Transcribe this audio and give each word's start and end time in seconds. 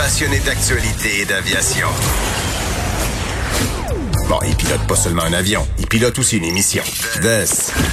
Passionné 0.00 0.38
d'actualité 0.46 1.20
et 1.20 1.24
d'aviation. 1.26 1.86
Bon, 4.30 4.38
il 4.48 4.56
pilote 4.56 4.80
pas 4.88 4.96
seulement 4.96 5.24
un 5.24 5.34
avion, 5.34 5.60
il 5.78 5.86
pilote 5.86 6.18
aussi 6.18 6.38
une 6.38 6.46
émission. 6.46 6.82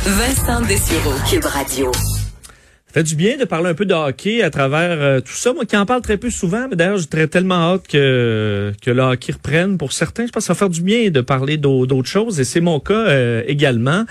Vincent 0.05 0.61
Dessureau, 0.61 1.11
Cube 1.29 1.43
Radio. 1.43 1.91
Ça 1.91 2.93
fait 2.93 3.03
du 3.03 3.15
bien 3.15 3.35
de 3.35 3.43
parler 3.43 3.71
un 3.71 3.73
peu 3.73 3.83
de 3.83 3.93
hockey 3.93 4.41
à 4.41 4.49
travers 4.49 5.01
euh, 5.01 5.19
tout 5.19 5.33
ça. 5.33 5.51
Moi 5.51 5.65
qui 5.65 5.75
en 5.75 5.85
parle 5.85 6.01
très 6.01 6.15
peu 6.15 6.29
souvent, 6.29 6.69
mais 6.69 6.77
d'ailleurs, 6.77 6.97
j'ai 6.97 7.27
tellement 7.27 7.73
hâte 7.73 7.89
que, 7.89 8.71
que 8.81 8.89
le 8.89 9.01
hockey 9.01 9.33
reprenne. 9.33 9.77
Pour 9.77 9.91
certains, 9.91 10.27
je 10.27 10.31
pense 10.31 10.43
que 10.43 10.47
ça 10.47 10.53
va 10.53 10.59
faire 10.59 10.69
du 10.69 10.83
bien 10.83 11.09
de 11.09 11.19
parler 11.19 11.57
d'autres 11.57 12.07
choses, 12.07 12.39
et 12.39 12.45
c'est 12.45 12.61
mon 12.61 12.79
cas 12.79 12.93
euh, 12.93 13.43
également. 13.47 14.05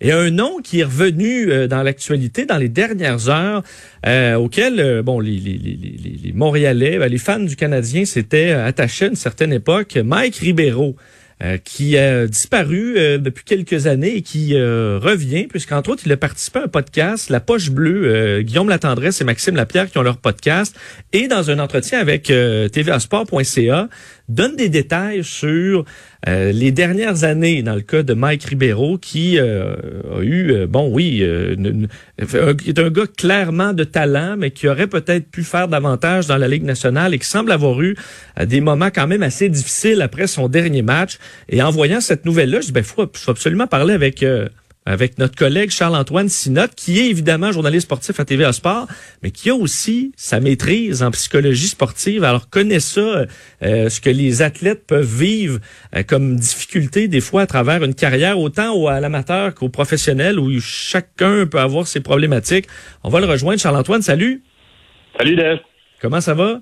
Et 0.00 0.12
un 0.12 0.30
nom 0.30 0.58
qui 0.62 0.80
est 0.80 0.84
revenu 0.84 1.50
euh, 1.50 1.66
dans 1.66 1.82
l'actualité 1.82 2.46
dans 2.46 2.58
les 2.58 2.68
dernières 2.68 3.28
heures, 3.28 3.62
auquel 4.38 5.02
bon 5.02 5.20
les, 5.20 5.38
les, 5.38 5.58
les, 5.58 6.20
les 6.22 6.32
Montréalais, 6.32 6.98
ben, 6.98 7.08
les 7.08 7.18
fans 7.18 7.40
du 7.40 7.56
Canadien 7.56 8.04
s'étaient 8.04 8.52
attachés 8.52 9.06
à 9.06 9.08
une 9.08 9.16
certaine 9.16 9.52
époque, 9.52 9.96
Mike 9.96 10.36
Ribeiro. 10.36 10.96
Euh, 11.40 11.56
qui 11.56 11.96
a 11.96 12.26
disparu 12.26 12.98
euh, 12.98 13.16
depuis 13.16 13.44
quelques 13.44 13.86
années 13.86 14.16
et 14.16 14.22
qui 14.22 14.56
euh, 14.56 14.98
revient, 15.00 15.46
puisqu'entre 15.46 15.90
autres, 15.90 16.02
il 16.04 16.10
a 16.10 16.16
participé 16.16 16.58
à 16.58 16.64
un 16.64 16.66
podcast, 16.66 17.30
La 17.30 17.38
Poche 17.38 17.70
Bleue, 17.70 18.42
Guillaume 18.42 18.68
Latendresse 18.68 19.20
et 19.20 19.24
Maxime 19.24 19.54
Lapierre 19.54 19.88
qui 19.88 19.98
ont 19.98 20.02
leur 20.02 20.16
podcast, 20.16 20.74
et 21.12 21.28
dans 21.28 21.48
un 21.48 21.60
entretien 21.60 22.00
avec 22.00 22.24
tvasport.ca, 22.24 23.88
donne 24.28 24.56
des 24.56 24.68
détails 24.68 25.24
sur 25.24 25.84
euh, 26.28 26.52
les 26.52 26.70
dernières 26.70 27.24
années 27.24 27.62
dans 27.62 27.74
le 27.74 27.80
cas 27.80 28.02
de 28.02 28.12
Mike 28.12 28.44
Ribeiro 28.44 28.98
qui 28.98 29.38
euh, 29.38 29.74
a 30.16 30.20
eu, 30.22 30.52
euh, 30.52 30.66
bon 30.66 30.90
oui, 30.92 31.24
qui 32.58 32.70
est 32.70 32.78
un 32.78 32.90
gars 32.90 33.06
clairement 33.06 33.72
de 33.72 33.84
talent, 33.84 34.36
mais 34.36 34.50
qui 34.50 34.68
aurait 34.68 34.86
peut-être 34.86 35.30
pu 35.30 35.44
faire 35.44 35.68
davantage 35.68 36.26
dans 36.26 36.36
la 36.36 36.48
Ligue 36.48 36.64
nationale 36.64 37.14
et 37.14 37.18
qui 37.18 37.26
semble 37.26 37.52
avoir 37.52 37.80
eu 37.80 37.96
des 38.44 38.60
moments 38.60 38.90
quand 38.94 39.06
même 39.06 39.22
assez 39.22 39.48
difficiles 39.48 40.02
après 40.02 40.26
son 40.26 40.48
dernier 40.48 40.82
match. 40.82 41.18
Et 41.48 41.62
en 41.62 41.70
voyant 41.70 42.00
cette 42.00 42.24
nouvelle-là, 42.24 42.60
je 42.60 42.66
dis, 42.66 42.72
ben, 42.72 42.84
faut, 42.84 43.06
faut 43.12 43.30
absolument 43.30 43.66
parler 43.66 43.94
avec 43.94 44.24
avec 44.88 45.18
notre 45.18 45.36
collègue 45.36 45.70
Charles-Antoine 45.70 46.28
Sinotte, 46.28 46.74
qui 46.74 46.98
est 46.98 47.10
évidemment 47.10 47.52
journaliste 47.52 47.86
sportif 47.86 48.18
à 48.20 48.24
TVA 48.24 48.52
Sport, 48.52 48.86
mais 49.22 49.30
qui 49.30 49.50
a 49.50 49.54
aussi 49.54 50.12
sa 50.16 50.40
maîtrise 50.40 51.02
en 51.02 51.10
psychologie 51.10 51.68
sportive. 51.68 52.24
Alors 52.24 52.48
connaît 52.48 52.80
ça, 52.80 53.26
euh, 53.62 53.88
ce 53.90 54.00
que 54.00 54.08
les 54.08 54.40
athlètes 54.40 54.86
peuvent 54.86 55.04
vivre 55.04 55.60
euh, 55.94 56.02
comme 56.02 56.36
difficulté 56.36 57.06
des 57.06 57.20
fois 57.20 57.42
à 57.42 57.46
travers 57.46 57.84
une 57.84 57.94
carrière, 57.94 58.38
autant 58.38 58.86
à 58.86 58.98
l'amateur 59.00 59.54
qu'au 59.54 59.68
professionnel, 59.68 60.38
où 60.38 60.58
chacun 60.58 61.46
peut 61.46 61.60
avoir 61.60 61.86
ses 61.86 62.00
problématiques. 62.00 62.66
On 63.04 63.10
va 63.10 63.20
le 63.20 63.26
rejoindre. 63.26 63.60
Charles-Antoine, 63.60 64.00
salut. 64.00 64.42
Salut, 65.18 65.36
Dave. 65.36 65.58
Comment 66.00 66.22
ça 66.22 66.32
va? 66.32 66.60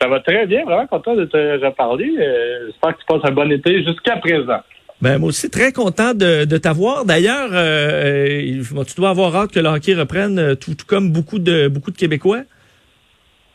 Ça 0.00 0.08
va 0.08 0.18
très 0.20 0.46
bien, 0.46 0.64
vraiment 0.64 0.86
content 0.88 1.14
de 1.14 1.24
te 1.24 1.64
reparler. 1.64 2.12
Euh, 2.18 2.66
j'espère 2.66 2.96
que 2.96 3.00
tu 3.00 3.06
passes 3.06 3.30
un 3.30 3.32
bon 3.32 3.50
été 3.52 3.84
jusqu'à 3.84 4.16
présent. 4.16 4.60
Ben, 5.02 5.18
moi 5.18 5.28
aussi, 5.28 5.50
très 5.50 5.72
content 5.72 6.14
de, 6.14 6.46
de 6.46 6.56
t'avoir. 6.56 7.04
D'ailleurs, 7.04 7.50
euh, 7.52 8.62
euh 8.74 8.84
tu 8.84 8.94
dois 8.96 9.10
avoir 9.10 9.36
hâte 9.36 9.52
que 9.52 9.60
le 9.60 9.68
hockey 9.68 9.94
reprenne, 9.94 10.38
euh, 10.38 10.54
tout, 10.54 10.74
comme 10.86 11.12
beaucoup 11.12 11.38
de, 11.38 11.68
beaucoup 11.68 11.90
de 11.90 11.96
Québécois. 11.96 12.42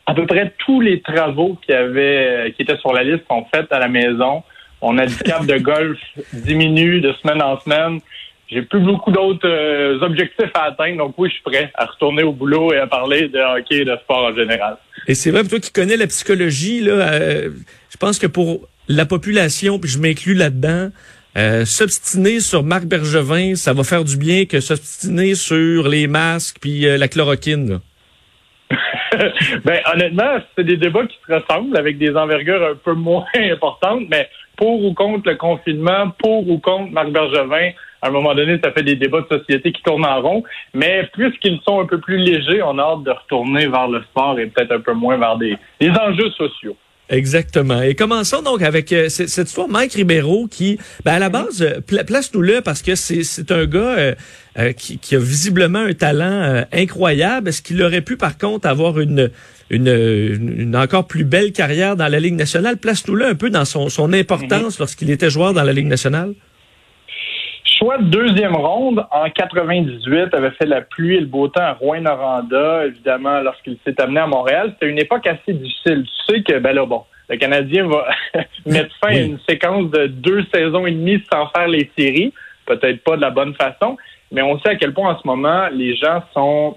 À 0.06 0.14
peu 0.14 0.26
près 0.26 0.52
tous 0.58 0.80
les 0.80 1.00
travaux 1.00 1.58
qui, 1.64 1.72
avaient, 1.72 2.52
qui 2.56 2.62
étaient 2.62 2.76
sur 2.78 2.92
la 2.92 3.02
liste 3.02 3.24
sont 3.28 3.44
faits 3.52 3.72
à 3.72 3.80
la 3.80 3.88
maison. 3.88 4.42
On 4.80 4.98
a 4.98 5.06
du 5.06 5.16
cap 5.16 5.44
de 5.46 5.58
golf 5.58 5.98
diminue 6.32 7.00
de 7.00 7.12
semaine 7.14 7.42
en 7.42 7.58
semaine. 7.60 8.00
J'ai 8.48 8.62
plus 8.62 8.80
beaucoup 8.80 9.10
d'autres 9.10 9.48
euh, 9.48 10.00
objectifs 10.02 10.50
à 10.54 10.64
atteindre, 10.64 10.98
donc 10.98 11.14
oui, 11.16 11.28
je 11.28 11.34
suis 11.34 11.42
prêt 11.42 11.72
à 11.74 11.86
retourner 11.86 12.22
au 12.22 12.32
boulot 12.32 12.72
et 12.72 12.78
à 12.78 12.86
parler 12.86 13.28
de 13.28 13.38
hockey 13.38 13.78
et 13.78 13.84
de 13.84 13.96
sport 13.96 14.26
en 14.26 14.34
général. 14.34 14.76
Et 15.08 15.14
c'est 15.14 15.30
vrai, 15.30 15.40
pour 15.40 15.50
toi 15.50 15.60
qui 15.60 15.72
connais 15.72 15.96
la 15.96 16.06
psychologie, 16.06 16.80
là, 16.82 17.18
je 17.18 17.96
pense 17.98 18.18
que 18.18 18.26
pour 18.26 18.68
la 18.88 19.06
population, 19.06 19.78
puis 19.78 19.90
je 19.90 19.98
m'inclus 19.98 20.34
là-dedans, 20.34 20.90
euh, 21.36 21.64
s'obstiner 21.64 22.40
sur 22.40 22.62
Marc 22.62 22.84
Bergevin, 22.84 23.54
ça 23.54 23.72
va 23.72 23.84
faire 23.84 24.04
du 24.04 24.18
bien 24.18 24.44
que 24.44 24.60
s'obstiner 24.60 25.34
sur 25.34 25.88
les 25.88 26.06
masques 26.06 26.58
puis 26.60 26.86
euh, 26.86 26.98
la 26.98 27.08
chloroquine. 27.08 27.80
ben 29.64 29.80
honnêtement, 29.92 30.38
c'est 30.54 30.64
des 30.64 30.76
débats 30.76 31.06
qui 31.06 31.16
se 31.26 31.32
ressemblent 31.32 31.76
avec 31.78 31.96
des 31.96 32.14
envergures 32.16 32.62
un 32.62 32.74
peu 32.74 32.92
moins 32.92 33.24
importantes, 33.34 34.02
mais 34.10 34.28
pour 34.56 34.84
ou 34.84 34.92
contre 34.92 35.30
le 35.30 35.36
confinement, 35.36 36.10
pour 36.18 36.48
ou 36.48 36.58
contre 36.58 36.92
Marc 36.92 37.08
Bergevin, 37.08 37.70
à 38.02 38.08
un 38.08 38.10
moment 38.10 38.34
donné, 38.34 38.58
ça 38.62 38.72
fait 38.72 38.82
des 38.82 38.96
débats 38.96 39.22
de 39.22 39.38
société 39.38 39.72
qui 39.72 39.82
tournent 39.82 40.04
en 40.04 40.20
rond. 40.20 40.42
Mais 40.74 41.08
puisqu'ils 41.14 41.60
sont 41.66 41.80
un 41.80 41.86
peu 41.86 41.98
plus 41.98 42.18
légers, 42.18 42.62
on 42.62 42.78
a 42.78 42.82
hâte 42.82 43.04
de 43.04 43.10
retourner 43.10 43.68
vers 43.68 43.88
le 43.88 44.02
sport 44.02 44.38
et 44.38 44.46
peut-être 44.48 44.72
un 44.72 44.80
peu 44.80 44.92
moins 44.92 45.16
vers 45.16 45.36
des 45.38 45.56
enjeux 45.80 46.30
sociaux. 46.32 46.76
Exactement. 47.12 47.82
Et 47.82 47.94
commençons 47.94 48.40
donc 48.40 48.62
avec 48.62 48.90
euh, 48.90 49.10
cette 49.10 49.46
histoire 49.46 49.68
Mike 49.68 49.92
Ribeiro 49.92 50.48
qui, 50.50 50.78
ben 51.04 51.12
à 51.12 51.18
la 51.18 51.28
base, 51.28 51.60
euh, 51.60 51.80
place-nous-le 51.82 52.62
parce 52.62 52.80
que 52.80 52.94
c'est 52.94 53.52
un 53.52 53.66
gars 53.66 54.14
euh, 54.58 54.72
qui, 54.72 54.96
qui, 54.96 55.14
a 55.14 55.18
visiblement 55.18 55.80
un 55.80 55.92
talent 55.92 56.64
incroyable. 56.72 57.50
Est-ce 57.50 57.60
qu'il 57.60 57.82
aurait 57.82 58.00
pu 58.00 58.16
par 58.16 58.38
contre 58.38 58.66
avoir 58.66 58.98
une, 58.98 59.30
une, 59.68 59.88
une, 59.88 60.74
encore 60.74 61.06
plus 61.06 61.24
belle 61.24 61.52
carrière 61.52 61.96
dans 61.96 62.08
la 62.08 62.18
Ligue 62.18 62.36
nationale? 62.36 62.78
Place-nous-le 62.78 63.26
un 63.26 63.34
peu 63.34 63.50
dans 63.50 63.66
son, 63.66 63.90
son 63.90 64.14
importance 64.14 64.76
mm-hmm. 64.76 64.80
lorsqu'il 64.80 65.10
était 65.10 65.28
joueur 65.28 65.52
dans 65.52 65.64
la 65.64 65.74
Ligue 65.74 65.88
nationale 65.88 66.32
choix 67.82 67.98
de 67.98 68.04
deuxième 68.04 68.54
ronde 68.54 69.04
en 69.10 69.28
98 69.28 70.34
avait 70.34 70.52
fait 70.52 70.66
la 70.66 70.82
pluie 70.82 71.16
et 71.16 71.20
le 71.20 71.26
beau 71.26 71.48
temps 71.48 71.62
à 71.62 71.72
Rouen-Noranda, 71.72 72.86
évidemment, 72.86 73.40
lorsqu'il 73.40 73.76
s'est 73.84 74.00
amené 74.00 74.20
à 74.20 74.26
Montréal. 74.28 74.70
C'était 74.74 74.90
une 74.90 75.00
époque 75.00 75.26
assez 75.26 75.52
difficile. 75.52 76.04
Tu 76.04 76.32
sais 76.32 76.42
que, 76.42 76.58
ben 76.60 76.76
là, 76.76 76.86
bon, 76.86 77.02
le 77.28 77.36
Canadien 77.38 77.88
va 77.88 78.06
mettre 78.66 78.94
fin 79.02 79.08
à 79.08 79.18
une 79.18 79.38
séquence 79.48 79.90
de 79.90 80.06
deux 80.06 80.44
saisons 80.54 80.86
et 80.86 80.92
demie 80.92 81.24
sans 81.32 81.48
faire 81.48 81.66
les 81.66 81.90
séries. 81.98 82.32
Peut-être 82.66 83.02
pas 83.02 83.16
de 83.16 83.22
la 83.22 83.30
bonne 83.30 83.54
façon, 83.54 83.96
mais 84.30 84.42
on 84.42 84.60
sait 84.60 84.70
à 84.70 84.76
quel 84.76 84.94
point 84.94 85.14
en 85.14 85.18
ce 85.20 85.26
moment, 85.26 85.66
les 85.72 85.96
gens 85.96 86.22
sont, 86.32 86.76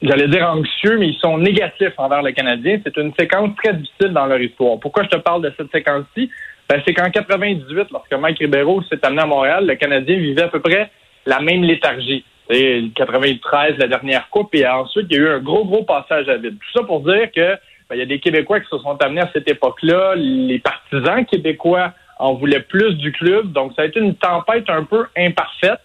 j'allais 0.00 0.28
dire 0.28 0.48
anxieux, 0.48 0.96
mais 0.98 1.08
ils 1.08 1.18
sont 1.18 1.36
négatifs 1.36 1.92
envers 1.98 2.22
le 2.22 2.32
Canadien. 2.32 2.80
C'est 2.82 2.96
une 2.96 3.12
séquence 3.18 3.50
très 3.62 3.74
difficile 3.74 4.14
dans 4.14 4.24
leur 4.24 4.40
histoire. 4.40 4.80
Pourquoi 4.80 5.02
je 5.02 5.10
te 5.10 5.18
parle 5.18 5.42
de 5.42 5.52
cette 5.58 5.70
séquence-ci? 5.70 6.30
Ben, 6.68 6.82
c'est 6.86 6.92
qu'en 6.92 7.10
98, 7.10 7.88
lorsque 7.90 8.12
Mike 8.12 8.40
Ribeiro 8.40 8.82
s'est 8.82 9.04
amené 9.04 9.22
à 9.22 9.26
Montréal, 9.26 9.66
le 9.66 9.74
Canadien 9.76 10.18
vivait 10.18 10.42
à 10.42 10.48
peu 10.48 10.60
près 10.60 10.90
la 11.24 11.40
même 11.40 11.62
léthargie. 11.62 12.24
Et 12.50 12.90
93, 12.94 13.76
la 13.78 13.88
dernière 13.88 14.28
coupe, 14.30 14.54
et 14.54 14.66
ensuite, 14.66 15.06
il 15.10 15.16
y 15.16 15.20
a 15.20 15.22
eu 15.22 15.28
un 15.28 15.38
gros, 15.38 15.64
gros 15.64 15.84
passage 15.84 16.28
à 16.28 16.36
vide. 16.36 16.58
Tout 16.58 16.78
ça 16.78 16.84
pour 16.84 17.00
dire 17.00 17.30
que 17.34 17.54
ben, 17.88 17.96
il 17.96 17.98
y 17.98 18.02
a 18.02 18.06
des 18.06 18.20
Québécois 18.20 18.60
qui 18.60 18.68
se 18.68 18.78
sont 18.78 18.96
amenés 19.02 19.22
à 19.22 19.30
cette 19.32 19.48
époque-là. 19.48 20.14
Les 20.16 20.58
partisans 20.58 21.24
québécois 21.24 21.94
en 22.18 22.34
voulaient 22.34 22.60
plus 22.60 22.94
du 22.94 23.12
club. 23.12 23.52
Donc, 23.52 23.72
ça 23.74 23.82
a 23.82 23.84
été 23.86 24.00
une 24.00 24.14
tempête 24.16 24.68
un 24.68 24.84
peu 24.84 25.06
imparfaite. 25.16 25.80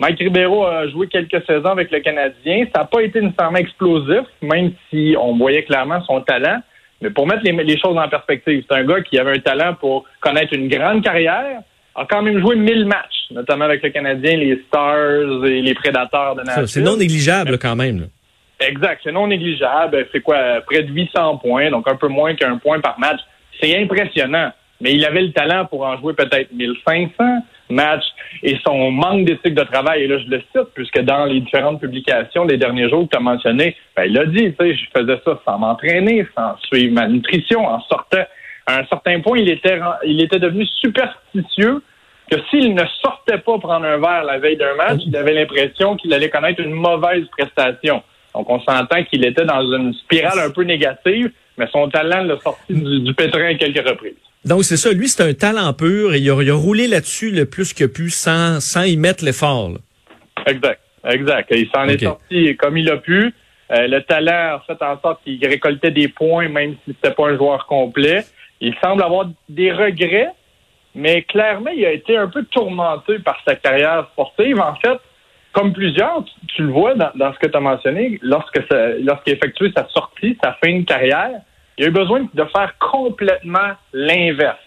Mike 0.00 0.18
Ribeiro 0.18 0.66
a 0.66 0.88
joué 0.88 1.06
quelques 1.06 1.44
saisons 1.46 1.70
avec 1.70 1.92
le 1.92 2.00
Canadien. 2.00 2.66
Ça 2.74 2.80
n'a 2.80 2.84
pas 2.86 3.02
été 3.02 3.20
nécessairement 3.20 3.58
explosif, 3.58 4.24
même 4.42 4.72
si 4.90 5.14
on 5.16 5.36
voyait 5.36 5.62
clairement 5.62 6.02
son 6.02 6.20
talent. 6.22 6.60
Mais 7.00 7.10
pour 7.10 7.26
mettre 7.26 7.42
les, 7.44 7.78
choses 7.78 7.96
en 7.96 8.08
perspective, 8.08 8.64
c'est 8.68 8.76
un 8.76 8.84
gars 8.84 9.02
qui 9.02 9.18
avait 9.18 9.36
un 9.36 9.40
talent 9.40 9.74
pour 9.74 10.04
connaître 10.20 10.54
une 10.54 10.68
grande 10.68 11.02
carrière, 11.02 11.60
a 11.94 12.06
quand 12.06 12.22
même 12.22 12.40
joué 12.40 12.56
1000 12.56 12.86
matchs, 12.86 13.30
notamment 13.30 13.66
avec 13.66 13.82
le 13.82 13.90
Canadien, 13.90 14.36
les 14.36 14.62
Stars 14.66 15.44
et 15.44 15.60
les 15.62 15.74
Prédateurs 15.74 16.34
de 16.34 16.42
Nashville. 16.42 16.68
C'est 16.68 16.80
non 16.80 16.96
négligeable 16.96 17.58
quand 17.58 17.76
même. 17.76 18.08
Exact, 18.60 19.00
c'est 19.04 19.12
non 19.12 19.26
négligeable. 19.26 20.06
C'est 20.12 20.20
quoi, 20.20 20.60
près 20.66 20.82
de 20.82 20.92
800 20.92 21.38
points, 21.38 21.70
donc 21.70 21.88
un 21.90 21.96
peu 21.96 22.08
moins 22.08 22.34
qu'un 22.34 22.56
point 22.58 22.80
par 22.80 22.98
match. 22.98 23.20
C'est 23.60 23.76
impressionnant. 23.76 24.52
Mais 24.80 24.94
il 24.94 25.04
avait 25.04 25.22
le 25.22 25.32
talent 25.32 25.66
pour 25.66 25.84
en 25.84 25.98
jouer 25.98 26.14
peut-être 26.14 26.52
1500 26.52 27.24
matchs. 27.70 28.04
Et 28.42 28.58
son 28.66 28.90
manque 28.90 29.24
d'éthique 29.24 29.54
de 29.54 29.62
travail, 29.62 30.02
et 30.02 30.06
là 30.06 30.18
je 30.18 30.28
le 30.28 30.40
cite, 30.40 30.68
puisque 30.74 31.00
dans 31.00 31.24
les 31.24 31.40
différentes 31.40 31.80
publications 31.80 32.44
des 32.44 32.56
derniers 32.56 32.88
jours 32.88 33.04
que 33.04 33.10
tu 33.10 33.16
as 33.16 33.20
mentionné, 33.20 33.76
ben, 33.96 34.04
il 34.04 34.18
a 34.18 34.26
dit, 34.26 34.54
tu 34.54 34.56
sais, 34.58 34.74
je 34.74 34.84
faisais 34.96 35.20
ça 35.24 35.40
sans 35.44 35.58
m'entraîner, 35.58 36.26
sans 36.36 36.56
suivre 36.66 36.94
ma 36.94 37.06
nutrition, 37.08 37.66
en 37.66 37.80
sortant. 37.82 38.24
À 38.66 38.80
un 38.80 38.86
certain 38.86 39.20
point, 39.20 39.38
il 39.38 39.50
était, 39.50 39.78
il 40.06 40.22
était 40.22 40.38
devenu 40.38 40.66
superstitieux 40.80 41.82
que 42.30 42.36
s'il 42.50 42.74
ne 42.74 42.84
sortait 43.02 43.38
pas 43.38 43.58
prendre 43.58 43.84
un 43.84 43.98
verre 43.98 44.24
la 44.24 44.38
veille 44.38 44.56
d'un 44.56 44.74
match, 44.74 45.00
il 45.06 45.14
avait 45.16 45.34
l'impression 45.34 45.96
qu'il 45.96 46.12
allait 46.14 46.30
connaître 46.30 46.60
une 46.60 46.72
mauvaise 46.72 47.26
prestation. 47.36 48.02
Donc, 48.34 48.48
on 48.50 48.60
s'entend 48.60 49.04
qu'il 49.04 49.24
était 49.24 49.44
dans 49.44 49.60
une 49.60 49.92
spirale 49.94 50.38
un 50.38 50.50
peu 50.50 50.62
négative. 50.62 51.30
Mais 51.56 51.66
son 51.72 51.88
talent 51.88 52.22
l'a 52.24 52.38
sorti 52.40 52.74
du, 52.74 53.00
du 53.00 53.14
pétrin 53.14 53.46
à 53.46 53.54
quelques 53.54 53.88
reprises. 53.88 54.14
Donc 54.44 54.64
c'est 54.64 54.76
ça, 54.76 54.92
lui 54.92 55.08
c'est 55.08 55.22
un 55.22 55.34
talent 55.34 55.72
pur 55.72 56.14
et 56.14 56.18
il 56.18 56.30
a, 56.30 56.42
il 56.42 56.50
a 56.50 56.54
roulé 56.54 56.86
là-dessus 56.86 57.30
le 57.30 57.46
plus 57.46 57.72
que 57.72 57.84
pu 57.84 58.10
sans, 58.10 58.60
sans 58.60 58.82
y 58.82 58.96
mettre 58.96 59.24
l'effort. 59.24 59.70
là. 59.70 59.78
Exact, 60.46 60.80
exact. 61.08 61.48
Il 61.52 61.68
s'en 61.70 61.84
est 61.86 62.02
sorti 62.02 62.56
comme 62.56 62.76
il 62.76 62.90
a 62.90 62.98
pu. 62.98 63.32
Euh, 63.70 63.86
le 63.86 64.02
talent 64.02 64.56
a 64.56 64.62
fait 64.66 64.82
en 64.82 65.00
sorte 65.00 65.24
qu'il 65.24 65.44
récoltait 65.46 65.90
des 65.90 66.08
points, 66.08 66.48
même 66.48 66.76
si 66.84 66.94
c'était 66.94 67.14
pas 67.14 67.28
un 67.28 67.36
joueur 67.36 67.66
complet. 67.66 68.24
Il 68.60 68.74
semble 68.82 69.02
avoir 69.02 69.28
des 69.48 69.72
regrets, 69.72 70.28
mais 70.94 71.22
clairement, 71.22 71.70
il 71.70 71.84
a 71.86 71.92
été 71.92 72.16
un 72.16 72.28
peu 72.28 72.44
tourmenté 72.44 73.18
par 73.20 73.38
sa 73.46 73.56
carrière 73.56 74.06
sportive. 74.12 74.60
En 74.60 74.74
fait, 74.76 74.98
comme 75.54 75.72
plusieurs, 75.72 76.24
tu, 76.48 76.62
le 76.62 76.72
vois 76.72 76.94
dans, 76.94 77.32
ce 77.32 77.38
que 77.38 77.46
tu 77.46 77.56
as 77.56 77.60
mentionné, 77.60 78.18
lorsque 78.22 78.58
lorsqu'il 79.00 79.32
a 79.32 79.36
effectué 79.36 79.72
sa 79.74 79.88
sortie, 79.88 80.36
sa 80.42 80.52
fin 80.54 80.80
de 80.80 80.84
carrière, 80.84 81.40
il 81.78 81.84
a 81.84 81.88
eu 81.88 81.90
besoin 81.90 82.28
de 82.32 82.44
faire 82.44 82.74
complètement 82.78 83.70
l'inverse. 83.92 84.58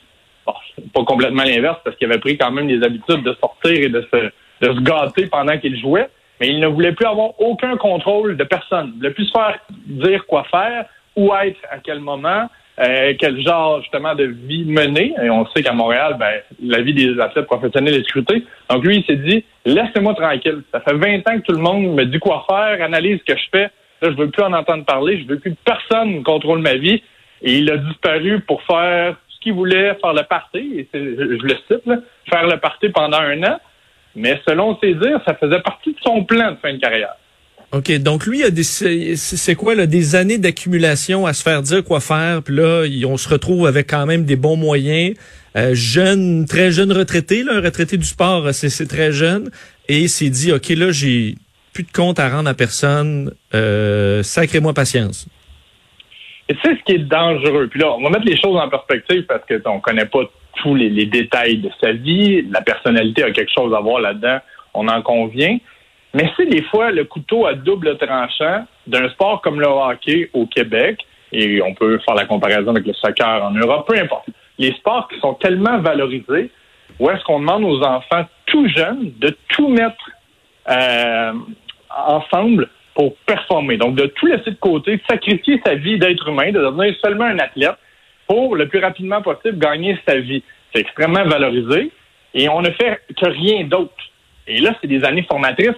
Bon, 0.46 0.54
pas 0.94 1.04
complètement 1.04 1.44
l'inverse 1.44 1.80
parce 1.84 1.96
qu'il 1.98 2.10
avait 2.10 2.20
pris 2.20 2.38
quand 2.38 2.52
même 2.52 2.70
les 2.70 2.84
habitudes 2.84 3.22
de 3.22 3.34
sortir 3.34 3.72
et 3.72 3.90
de 3.90 4.02
se, 4.02 4.18
de 4.66 4.74
se 4.74 4.80
gâter 4.82 5.28
pendant 5.28 5.58
qu'il 5.58 5.78
jouait, 5.78 6.10
mais 6.40 6.48
il 6.48 6.60
ne 6.62 6.68
voulait 6.68 6.94
plus 6.94 7.06
avoir 7.06 7.40
aucun 7.40 7.76
contrôle 7.76 8.38
de 8.38 8.44
personne. 8.46 8.88
Il 8.88 8.94
ne 8.94 8.96
voulait 8.96 9.12
plus 9.12 9.26
se 9.26 9.34
faire 9.34 9.60
dire 9.88 10.26
quoi 10.26 10.46
faire, 10.46 10.86
où 11.18 11.34
être 11.36 11.60
à 11.70 11.80
quel 11.80 12.00
moment, 12.00 12.50
euh, 12.80 13.14
quel 13.18 13.42
genre 13.42 13.82
justement 13.82 14.14
de 14.14 14.26
vie 14.26 14.66
mener? 14.66 15.14
Et 15.22 15.30
on 15.30 15.48
sait 15.48 15.64
qu'à 15.64 15.74
Montréal, 15.74 16.16
ben, 16.20 16.42
la 16.62 16.82
vie 16.82 16.94
des 16.94 17.20
athlètes 17.20 17.48
professionnels 17.48 17.96
est 17.96 18.08
scrutée. 18.08 18.44
Donc 18.70 18.84
lui, 18.84 18.98
il 18.98 19.06
s'est 19.06 19.16
dit, 19.16 19.44
laissez-moi 19.66 20.14
tranquille. 20.14 20.62
Ça 20.72 20.82
fait 20.82 20.94
20 20.94 21.18
ans 21.28 21.40
que 21.40 21.46
tout 21.46 21.54
le 21.54 21.62
monde 21.62 21.96
me 21.96 22.06
dit 22.06 22.20
quoi 22.20 22.46
faire, 22.48 22.84
analyse 22.84 23.20
ce 23.20 23.34
que 23.34 23.40
je 23.40 23.46
fais. 23.52 23.72
Là, 24.02 24.12
je 24.12 24.16
veux 24.16 24.30
plus 24.30 24.44
en 24.44 24.54
entendre 24.54 24.86
parler. 24.86 25.20
Je 25.22 25.28
veux 25.28 25.40
plus 25.40 25.52
que 25.52 25.58
personne 25.66 26.24
contrôle 26.24 26.60
ma 26.60 26.76
vie. 26.76 27.02
Et 27.42 27.58
il 27.58 27.72
a 27.72 27.78
disparu 27.78 28.42
pour 28.42 28.62
faire 28.64 29.16
ce 29.30 29.40
qu'il 29.40 29.54
voulait, 29.54 29.96
faire 29.96 30.14
le 30.14 30.24
party. 30.24 30.58
Et 30.78 30.88
je, 30.94 31.00
je 31.00 31.44
le 31.44 31.56
cite, 31.68 31.86
là, 31.88 31.98
faire 32.30 32.48
le 32.48 32.58
party 32.58 32.90
pendant 32.90 33.20
un 33.20 33.42
an. 33.44 33.60
Mais 34.16 34.40
selon 34.48 34.78
ses 34.80 34.94
dires, 34.94 35.22
ça 35.26 35.34
faisait 35.36 35.62
partie 35.62 35.94
de 35.94 36.00
son 36.02 36.24
plan 36.26 36.52
de 36.52 36.58
fin 36.58 36.74
de 36.74 36.80
carrière. 36.80 37.16
OK, 37.74 37.92
donc 38.00 38.26
lui, 38.26 38.44
c'est 38.64 39.18
c'est 39.18 39.56
quoi, 39.56 39.76
là, 39.76 39.88
des 39.88 40.16
années 40.16 40.38
d'accumulation 40.38 41.26
à 41.26 41.34
se 41.34 41.44
faire 41.44 41.62
dire 41.62 41.84
quoi 41.84 42.00
faire, 42.00 42.42
puis 42.42 42.56
là, 42.56 42.86
on 43.06 43.18
se 43.18 43.28
retrouve 43.28 43.68
avec 43.68 43.90
quand 43.90 44.06
même 44.06 44.24
des 44.24 44.38
bons 44.38 44.56
moyens. 44.56 45.16
Euh, 45.58 45.72
jeune, 45.74 46.46
très 46.46 46.72
jeune 46.72 46.94
retraité, 46.94 47.44
là, 47.44 47.56
un 47.56 47.62
retraité 47.62 47.98
du 47.98 48.06
sport, 48.06 48.46
euh, 48.46 48.52
c'est 48.54 48.70
c'est 48.70 48.86
très 48.86 49.12
jeune, 49.12 49.50
et 49.90 50.00
il 50.00 50.10
s'est 50.10 50.30
dit, 50.30 50.54
OK, 50.54 50.70
là, 50.70 50.92
j'ai 50.92 51.36
plus 51.74 51.84
de 51.84 51.92
compte 51.92 52.20
à 52.20 52.30
rendre 52.30 52.50
à 52.50 52.54
personne, 52.54 53.34
euh, 53.54 54.24
sacrez-moi 54.24 54.74
patience. 54.74 55.28
Et 56.48 56.56
sais 56.64 56.74
ce 56.74 56.84
qui 56.86 56.94
est 56.94 57.00
dangereux. 57.00 57.68
Puis 57.70 57.82
là, 57.82 57.92
on 57.92 58.02
va 58.02 58.12
mettre 58.12 58.26
les 58.26 58.40
choses 58.40 58.56
en 58.56 58.70
perspective 58.70 59.24
parce 59.28 59.44
que 59.46 59.62
on 59.66 59.82
connaît 59.82 60.06
pas 60.06 60.22
tous 60.56 60.74
les, 60.74 60.90
les 60.90 61.06
détails 61.06 61.58
de 61.58 61.70
sa 61.82 61.92
vie. 61.92 62.44
La 62.50 62.62
personnalité 62.62 63.24
a 63.24 63.32
quelque 63.32 63.52
chose 63.54 63.74
à 63.76 63.82
voir 63.82 64.00
là-dedans, 64.00 64.40
on 64.74 64.88
en 64.88 65.02
convient. 65.02 65.58
Mais 66.14 66.30
c'est 66.36 66.46
des 66.48 66.64
fois 66.64 66.92
le 66.92 67.04
couteau 67.04 67.46
à 67.46 67.54
double 67.54 67.98
tranchant 67.98 68.66
d'un 68.88 69.10
sport 69.10 69.42
comme 69.42 69.60
le 69.60 69.68
hockey 69.68 70.30
au 70.34 70.46
Québec, 70.46 71.06
et 71.32 71.62
on 71.62 71.74
peut 71.74 72.00
faire 72.00 72.16
la 72.16 72.26
comparaison 72.26 72.72
avec 72.72 72.86
le 72.86 72.94
soccer 72.94 73.44
en 73.44 73.52
Europe, 73.52 73.88
peu 73.88 73.98
importe. 73.98 74.28
Les 74.58 74.72
sports 74.74 75.08
qui 75.10 75.20
sont 75.20 75.34
tellement 75.36 75.80
valorisés, 75.80 76.50
où 77.00 77.10
est-ce 77.10 77.24
qu'on 77.24 77.40
demande 77.40 77.64
aux 77.64 77.82
enfants 77.84 78.26
tout 78.46 78.68
jeunes 78.70 79.12
de 79.20 79.36
tout 79.50 79.68
mettre 79.68 80.10
euh, 80.70 81.34
ensemble 81.96 82.70
pour 82.96 83.16
performer? 83.26 83.78
Donc, 83.78 83.96
de 83.96 84.08
tout 84.08 84.26
laisser 84.26 84.52
de 84.52 84.56
côté, 84.56 85.00
sacrifier 85.08 85.62
sa 85.66 85.76
vie 85.76 86.00
d'être 86.00 86.28
humain, 86.28 86.52
de 86.52 86.60
devenir 86.60 86.96
seulement 87.04 87.26
un 87.26 87.40
athlète 87.40 87.76
pour 88.28 88.56
le 88.56 88.68
plus 88.68 88.80
rapidement 88.80 89.22
possible 89.22 89.60
gagner 89.60 89.98
sa 90.08 90.18
vie. 90.18 90.44
C'est 90.74 90.82
extrêmement 90.82 91.24
valorisé 91.26 91.92
et 92.34 92.50
on 92.50 92.62
ne 92.62 92.72
fait 92.72 93.02
que 93.16 93.26
rien 93.26 93.66
d'autre. 93.66 93.94
Et 94.48 94.60
là, 94.60 94.74
c'est 94.80 94.88
des 94.88 95.04
années 95.04 95.26
formatrices 95.30 95.76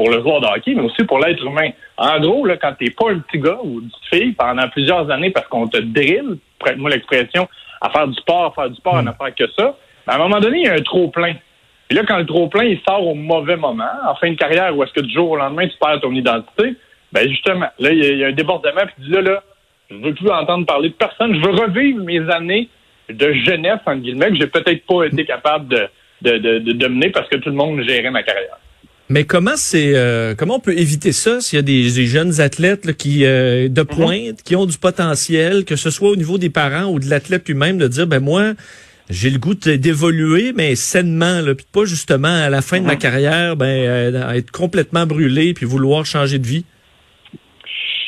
pour 0.00 0.08
le 0.08 0.22
joueur 0.22 0.40
de 0.40 0.46
hockey, 0.46 0.72
mais 0.74 0.80
aussi 0.84 1.04
pour 1.04 1.18
l'être 1.18 1.44
humain. 1.44 1.72
En 1.98 2.18
gros, 2.20 2.46
là, 2.46 2.56
quand 2.56 2.72
t'es 2.78 2.88
pas 2.88 3.10
un 3.10 3.18
petit 3.18 3.38
gars 3.38 3.58
ou 3.62 3.80
une 3.80 3.90
petite 3.90 4.06
fille 4.22 4.32
pendant 4.32 4.66
plusieurs 4.70 5.10
années 5.10 5.28
parce 5.30 5.46
qu'on 5.48 5.68
te 5.68 5.76
drille, 5.76 6.38
prête-moi 6.58 6.88
l'expression, 6.88 7.46
à 7.82 7.90
faire 7.90 8.08
du 8.08 8.14
sport, 8.14 8.46
à 8.46 8.50
faire 8.62 8.70
du 8.70 8.76
sport, 8.76 8.96
à 8.96 9.02
ne 9.02 9.10
faire 9.12 9.34
que 9.34 9.44
ça, 9.58 9.76
ben, 10.06 10.14
à 10.14 10.16
un 10.16 10.18
moment 10.20 10.40
donné, 10.40 10.60
il 10.60 10.64
y 10.64 10.68
a 10.70 10.72
un 10.72 10.80
trop-plein. 10.82 11.34
Puis 11.86 11.98
là, 11.98 12.04
quand 12.08 12.16
le 12.16 12.24
trop-plein, 12.24 12.64
il 12.64 12.80
sort 12.80 13.06
au 13.06 13.14
mauvais 13.14 13.56
moment, 13.56 13.90
en 14.08 14.14
fin 14.14 14.30
de 14.30 14.36
carrière, 14.36 14.74
où 14.74 14.82
est-ce 14.82 14.92
que 14.94 15.02
du 15.02 15.12
jour 15.12 15.32
au 15.32 15.36
lendemain, 15.36 15.68
tu 15.68 15.76
perds 15.78 16.00
ton 16.00 16.12
identité, 16.14 16.74
ben 17.12 17.28
justement, 17.28 17.68
là, 17.78 17.92
il 17.92 18.02
y 18.18 18.24
a- 18.24 18.28
un 18.28 18.32
débordement, 18.32 18.80
puis 18.86 18.94
tu 18.96 19.02
dis 19.02 19.10
là, 19.10 19.20
là, 19.20 19.42
je 19.90 19.96
veux 19.96 20.14
plus 20.14 20.30
entendre 20.30 20.64
parler 20.64 20.88
de 20.88 20.94
personne, 20.94 21.34
je 21.34 21.40
veux 21.40 21.54
revivre 21.54 22.02
mes 22.04 22.20
années 22.30 22.70
de 23.10 23.34
jeunesse, 23.34 23.80
entre 23.84 24.00
guillemets, 24.00 24.30
que 24.30 24.36
j'ai 24.36 24.46
peut-être 24.46 24.86
pas 24.86 25.04
été 25.04 25.26
capable 25.26 25.68
de, 25.68 25.88
de, 26.22 26.38
de, 26.38 26.58
de, 26.60 26.72
de 26.72 26.86
mener 26.88 27.10
parce 27.10 27.28
que 27.28 27.36
tout 27.36 27.50
le 27.50 27.56
monde 27.56 27.82
gérait 27.82 28.10
ma 28.10 28.22
carrière. 28.22 28.56
Mais 29.10 29.24
comment 29.24 29.56
c'est 29.56 29.96
euh, 29.96 30.36
comment 30.38 30.56
on 30.56 30.60
peut 30.60 30.78
éviter 30.78 31.10
ça 31.10 31.40
s'il 31.40 31.56
y 31.56 31.58
a 31.58 31.62
des, 31.62 31.90
des 31.92 32.06
jeunes 32.06 32.40
athlètes 32.40 32.84
là, 32.84 32.92
qui 32.92 33.24
euh, 33.24 33.68
de 33.68 33.82
pointe, 33.82 34.40
qui 34.44 34.54
ont 34.54 34.66
du 34.66 34.78
potentiel, 34.78 35.64
que 35.64 35.74
ce 35.74 35.90
soit 35.90 36.10
au 36.10 36.16
niveau 36.16 36.38
des 36.38 36.48
parents 36.48 36.84
ou 36.84 37.00
de 37.00 37.10
l'athlète 37.10 37.48
lui-même, 37.48 37.76
de 37.76 37.88
dire 37.88 38.06
ben 38.06 38.20
moi 38.20 38.52
j'ai 39.10 39.30
le 39.30 39.40
goût 39.40 39.54
d'évoluer, 39.54 40.52
mais 40.54 40.76
sainement, 40.76 41.40
là, 41.40 41.56
puis 41.56 41.66
pas 41.72 41.84
justement 41.84 42.28
à 42.28 42.48
la 42.48 42.62
fin 42.62 42.80
de 42.80 42.86
ma 42.86 42.94
carrière, 42.94 43.56
ben 43.56 43.66
euh, 43.66 44.30
être 44.30 44.52
complètement 44.52 45.06
brûlé 45.06 45.54
puis 45.54 45.66
vouloir 45.66 46.06
changer 46.06 46.38
de 46.38 46.46
vie? 46.46 46.64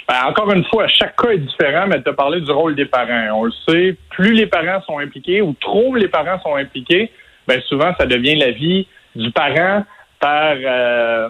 Ben, 0.06 0.28
encore 0.28 0.52
une 0.52 0.64
fois, 0.66 0.87
chaque 0.87 1.16
cas 1.16 1.31
est 1.31 1.38
différent, 1.38 1.88
mais 1.88 2.00
tu 2.00 2.10
as 2.10 2.12
parlé 2.12 2.40
du 2.40 2.50
rôle 2.52 2.76
des 2.76 2.87
parents. 2.87 3.40
On 3.40 3.44
le 3.44 3.52
sait, 3.69 3.96
plus 4.10 4.34
les 4.34 4.46
parents 4.46 4.81
sont 4.87 5.00
impliqués 5.00 5.43
ou 5.43 5.56
trop 5.60 5.96
les 5.96 6.06
parents 6.06 6.40
sont 6.44 6.54
impliqués, 6.54 7.10
ben 7.49 7.60
souvent 7.69 7.93
ça 7.99 8.06
devient 8.06 8.37
la 8.37 8.52
vie 8.52 8.87
du 9.16 9.32
parent 9.32 9.84
par 10.23 10.55
euh, 10.57 11.29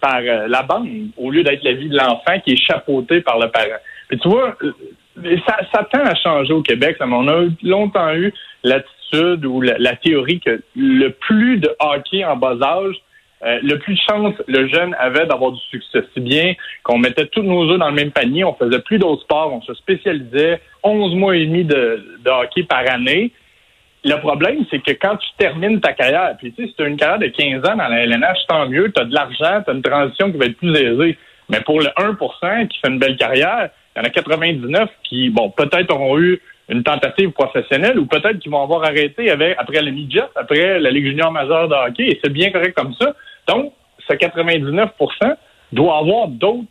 par 0.00 0.18
euh, 0.18 0.48
la 0.48 0.62
bande 0.62 0.88
au 1.16 1.30
lieu 1.30 1.44
d'être 1.44 1.62
la 1.62 1.74
vie 1.74 1.88
de 1.88 1.96
l'enfant 1.96 2.38
qui 2.44 2.52
est 2.52 2.56
chapeauté 2.56 3.20
par 3.22 3.38
le 3.38 3.48
parent. 3.48 3.80
Puis 4.08 4.18
tu 4.18 4.28
vois, 4.28 4.56
euh, 4.62 5.36
ça, 5.46 5.58
ça 5.72 5.86
tend 5.90 6.04
à 6.04 6.14
changer 6.16 6.52
au 6.52 6.62
Québec. 6.62 6.96
mais 7.00 7.14
on 7.14 7.28
a 7.28 7.44
longtemps 7.62 8.12
eu 8.14 8.34
l'attitude 8.64 9.46
ou 9.46 9.60
la, 9.60 9.78
la 9.78 9.94
théorie 9.96 10.40
que 10.40 10.60
le 10.74 11.08
plus 11.10 11.58
de 11.58 11.70
hockey 11.78 12.24
en 12.24 12.36
bas 12.36 12.56
âge, 12.60 12.96
euh, 13.44 13.58
le 13.62 13.78
plus 13.78 13.94
de 13.94 14.00
chance 14.08 14.34
le 14.48 14.68
jeune 14.68 14.94
avait 14.98 15.26
d'avoir 15.26 15.52
du 15.52 15.60
succès. 15.70 16.02
Si 16.14 16.20
bien 16.20 16.54
qu'on 16.82 16.98
mettait 16.98 17.26
tous 17.26 17.42
nos 17.42 17.70
œufs 17.70 17.78
dans 17.78 17.88
le 17.88 17.94
même 17.94 18.10
panier, 18.10 18.44
on 18.44 18.54
faisait 18.54 18.80
plus 18.80 18.98
d'autres 18.98 19.22
sports, 19.22 19.52
on 19.52 19.62
se 19.62 19.74
spécialisait 19.74 20.60
11 20.82 21.14
mois 21.14 21.36
et 21.36 21.46
demi 21.46 21.64
de, 21.64 22.04
de 22.24 22.30
hockey 22.30 22.64
par 22.64 22.88
année. 22.90 23.32
Le 24.04 24.16
problème, 24.16 24.64
c'est 24.70 24.80
que 24.82 24.90
quand 24.92 25.16
tu 25.16 25.28
termines 25.38 25.80
ta 25.80 25.92
carrière, 25.92 26.34
puis 26.36 26.52
tu 26.52 26.62
sais, 26.62 26.68
si 26.68 26.74
tu 26.74 26.82
as 26.82 26.88
une 26.88 26.96
carrière 26.96 27.20
de 27.20 27.26
15 27.26 27.58
ans 27.70 27.76
dans 27.76 27.88
la 27.88 28.02
LNH, 28.02 28.38
tant 28.48 28.68
mieux, 28.68 28.90
tu 28.92 29.00
as 29.00 29.04
de 29.04 29.14
l'argent, 29.14 29.62
tu 29.64 29.70
as 29.70 29.74
une 29.74 29.82
transition 29.82 30.32
qui 30.32 30.38
va 30.38 30.46
être 30.46 30.56
plus 30.56 30.74
aisée. 30.74 31.16
Mais 31.48 31.60
pour 31.60 31.80
le 31.80 31.86
1% 31.86 32.68
qui 32.68 32.78
fait 32.80 32.88
une 32.88 32.98
belle 32.98 33.16
carrière, 33.16 33.70
il 33.94 33.98
y 33.98 34.02
en 34.02 34.04
a 34.04 34.10
99 34.10 34.88
qui, 35.04 35.30
bon, 35.30 35.50
peut-être 35.50 35.92
auront 35.92 36.18
eu 36.18 36.40
une 36.68 36.82
tentative 36.82 37.30
professionnelle 37.30 37.98
ou 37.98 38.06
peut-être 38.06 38.38
qu'ils 38.38 38.50
vont 38.50 38.62
avoir 38.62 38.84
arrêté 38.84 39.30
avec, 39.30 39.56
après 39.58 39.82
le 39.82 39.90
midget, 39.90 40.22
après 40.34 40.80
la 40.80 40.90
Ligue 40.90 41.06
junior 41.06 41.30
majeure 41.30 41.68
de 41.68 41.74
hockey, 41.74 42.08
et 42.08 42.20
c'est 42.24 42.32
bien 42.32 42.50
correct 42.50 42.74
comme 42.74 42.94
ça. 42.94 43.14
Donc, 43.46 43.72
ce 44.08 44.14
99% 44.14 45.36
doit 45.72 45.98
avoir 45.98 46.28
d'autres 46.28 46.66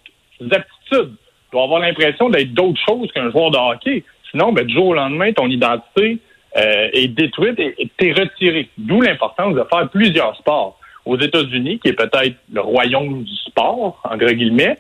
aptitudes, 0.52 1.14
doit 1.52 1.64
avoir 1.64 1.80
l'impression 1.80 2.30
d'être 2.30 2.54
d'autres 2.54 2.80
choses 2.88 3.12
qu'un 3.14 3.30
joueur 3.32 3.52
de 3.52 3.58
hockey. 3.58 4.04
Sinon, 4.32 4.52
ben, 4.52 4.66
du 4.66 4.74
jour 4.74 4.88
au 4.88 4.94
lendemain, 4.94 5.32
ton 5.34 5.48
identité 5.48 6.20
euh, 6.58 6.90
est 6.94 7.08
détruite 7.08 7.60
et 7.60 7.76
et 7.78 7.90
t'es 7.98 8.12
retiré. 8.12 8.70
D'où 8.78 9.02
l'importance 9.02 9.56
de 9.56 9.64
faire 9.72 9.90
plusieurs 9.90 10.36
sports. 10.38 10.78
Aux 11.04 11.18
États-Unis, 11.18 11.80
qui 11.80 11.90
est 11.90 11.94
peut-être 11.94 12.36
le 12.54 12.62
royaume 12.62 13.24
du 13.24 13.36
sport, 13.36 14.00
entre 14.04 14.32
guillemets, 14.34 14.78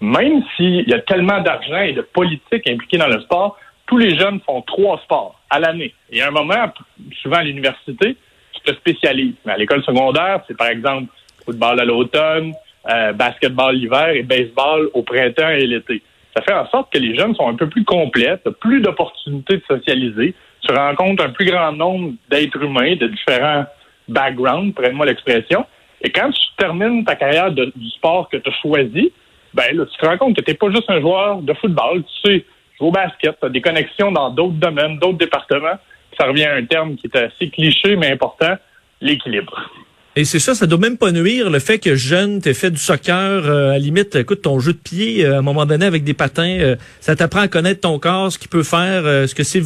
même 0.00 0.42
s'il 0.56 0.88
y 0.88 0.94
a 0.94 1.00
tellement 1.00 1.40
d'argent 1.42 1.80
et 1.80 1.92
de 1.92 2.00
politique 2.00 2.66
impliquée 2.66 2.96
dans 2.96 3.08
le 3.08 3.20
sport, 3.20 3.58
tous 3.86 3.98
les 3.98 4.18
jeunes 4.18 4.40
font 4.46 4.62
trois 4.62 4.98
sports 5.04 5.40
à 5.50 5.58
l'année. 5.58 5.94
Et 6.10 6.22
à 6.22 6.28
un 6.28 6.30
moment, 6.30 6.72
souvent 7.20 7.36
à 7.36 7.42
l'université, 7.42 8.16
tu 8.52 8.60
te 8.62 8.72
spécialises. 8.76 9.34
Mais 9.44 9.52
à 9.52 9.56
l'école 9.56 9.82
secondaire, 9.82 10.42
c'est 10.46 10.56
par 10.56 10.68
exemple 10.68 11.06
football 11.44 11.80
à 11.80 11.84
l'automne, 11.84 12.52
euh, 12.88 13.12
basketball 13.12 13.74
l'hiver 13.74 14.10
et 14.10 14.22
baseball 14.22 14.90
au 14.94 15.02
printemps 15.02 15.50
et 15.50 15.66
l'été. 15.66 16.02
Ça 16.36 16.42
fait 16.42 16.54
en 16.54 16.68
sorte 16.68 16.92
que 16.92 16.98
les 16.98 17.16
jeunes 17.16 17.34
sont 17.34 17.48
un 17.48 17.54
peu 17.54 17.68
plus 17.68 17.84
complets, 17.84 18.38
plus 18.60 18.80
d'opportunités 18.80 19.56
de 19.56 19.62
socialiser, 19.66 20.34
tu 20.68 20.74
rencontres 20.74 21.24
un 21.24 21.30
plus 21.30 21.46
grand 21.46 21.72
nombre 21.72 22.12
d'êtres 22.30 22.62
humains 22.62 22.96
de 22.96 23.06
différents 23.08 23.64
backgrounds, 24.08 24.74
prenne-moi 24.74 25.06
l'expression. 25.06 25.64
Et 26.02 26.10
quand 26.10 26.30
tu 26.30 26.40
termines 26.56 27.04
ta 27.04 27.16
carrière 27.16 27.50
du 27.50 27.90
sport 27.96 28.28
que 28.28 28.36
tu 28.36 28.48
as 28.48 28.52
choisi, 28.62 29.12
ben 29.54 29.76
là, 29.76 29.86
tu 29.86 29.98
te 29.98 30.06
rends 30.06 30.18
compte 30.18 30.36
que 30.36 30.42
tu 30.42 30.50
n'es 30.50 30.56
pas 30.56 30.70
juste 30.70 30.88
un 30.88 31.00
joueur 31.00 31.40
de 31.42 31.52
football, 31.54 32.04
tu 32.04 32.30
sais 32.30 32.44
jouer 32.78 32.88
au 32.88 32.92
basket, 32.92 33.36
tu 33.40 33.46
as 33.46 33.48
des 33.48 33.60
connexions 33.60 34.12
dans 34.12 34.30
d'autres 34.30 34.54
domaines, 34.54 34.98
d'autres 34.98 35.18
départements. 35.18 35.78
Ça 36.18 36.26
revient 36.26 36.44
à 36.44 36.54
un 36.54 36.64
terme 36.64 36.96
qui 36.96 37.06
est 37.06 37.16
assez 37.16 37.48
cliché 37.50 37.96
mais 37.96 38.12
important, 38.12 38.56
l'équilibre. 39.00 39.70
Et 40.16 40.24
c'est 40.24 40.40
ça, 40.40 40.54
ça 40.56 40.66
doit 40.66 40.80
même 40.80 40.98
pas 40.98 41.12
nuire 41.12 41.48
le 41.48 41.60
fait 41.60 41.78
que 41.78 41.94
jeune, 41.94 42.40
t'aies 42.40 42.54
fait 42.54 42.72
du 42.72 42.78
soccer, 42.78 43.14
euh, 43.14 43.68
à 43.68 43.72
la 43.74 43.78
limite, 43.78 44.16
écoute, 44.16 44.42
ton 44.42 44.58
jeu 44.58 44.72
de 44.72 44.78
pied, 44.78 45.24
euh, 45.24 45.36
à 45.36 45.38
un 45.38 45.42
moment 45.42 45.64
donné, 45.64 45.86
avec 45.86 46.02
des 46.02 46.14
patins, 46.14 46.58
euh, 46.58 46.74
ça 47.00 47.14
t'apprend 47.14 47.42
à 47.42 47.46
connaître 47.46 47.82
ton 47.82 48.00
corps, 48.00 48.32
ce 48.32 48.36
qu'il 48.36 48.48
peut 48.48 48.64
faire, 48.64 49.04
ce 49.28 49.32
que 49.32 49.44
c'est 49.44 49.62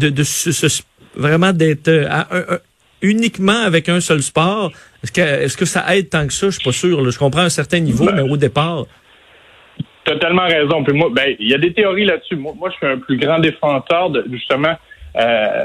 de, 0.00 0.08
de 0.08 0.22
ce, 0.22 0.82
vraiment 1.14 1.52
d'être 1.52 1.90
uniquement 3.02 3.62
avec 3.64 3.88
un 3.88 4.00
seul 4.00 4.22
sport. 4.22 4.72
Est-ce 5.02 5.12
que, 5.12 5.20
est-ce 5.20 5.56
que 5.56 5.64
ça 5.64 5.96
aide 5.96 6.10
tant 6.10 6.26
que 6.26 6.32
ça? 6.32 6.46
Je 6.46 6.52
suis 6.52 6.64
pas 6.64 6.72
sûr. 6.72 7.10
Je 7.10 7.18
comprends 7.18 7.42
un 7.42 7.48
certain 7.48 7.80
niveau, 7.80 8.06
ben, 8.06 8.16
mais 8.16 8.30
au 8.30 8.36
départ. 8.36 8.84
Tu 10.04 10.12
as 10.12 10.16
tellement 10.16 10.46
raison. 10.46 10.82
Puis 10.84 10.94
moi, 10.94 11.08
ben, 11.12 11.34
il 11.38 11.50
y 11.50 11.54
a 11.54 11.58
des 11.58 11.72
théories 11.72 12.04
là-dessus. 12.04 12.36
Moi, 12.36 12.54
moi, 12.58 12.70
je 12.70 12.76
suis 12.76 12.86
un 12.86 12.98
plus 12.98 13.16
grand 13.16 13.38
défenseur 13.38 14.10
de 14.10 14.24
justement 14.30 14.76